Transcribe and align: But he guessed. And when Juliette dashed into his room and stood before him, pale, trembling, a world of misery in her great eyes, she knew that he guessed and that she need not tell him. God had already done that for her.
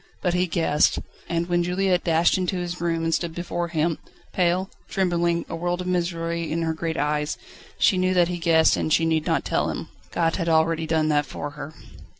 But 0.19 0.33
he 0.33 0.47
guessed. 0.47 0.97
And 1.29 1.47
when 1.47 1.61
Juliette 1.61 2.03
dashed 2.05 2.35
into 2.35 2.55
his 2.55 2.81
room 2.81 3.03
and 3.03 3.13
stood 3.13 3.35
before 3.35 3.67
him, 3.67 3.99
pale, 4.33 4.71
trembling, 4.89 5.45
a 5.47 5.55
world 5.55 5.79
of 5.79 5.85
misery 5.85 6.51
in 6.51 6.63
her 6.63 6.73
great 6.73 6.97
eyes, 6.97 7.37
she 7.77 7.99
knew 7.99 8.15
that 8.15 8.27
he 8.27 8.39
guessed 8.39 8.75
and 8.75 8.89
that 8.89 8.93
she 8.95 9.05
need 9.05 9.27
not 9.27 9.45
tell 9.45 9.69
him. 9.69 9.89
God 10.09 10.37
had 10.37 10.49
already 10.49 10.87
done 10.87 11.09
that 11.09 11.27
for 11.27 11.51
her. 11.51 11.75